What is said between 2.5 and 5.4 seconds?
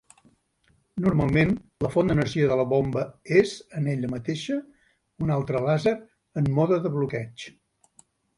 de la bomba és, en ella mateixa, un